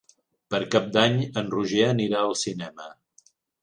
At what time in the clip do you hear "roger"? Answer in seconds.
1.53-1.87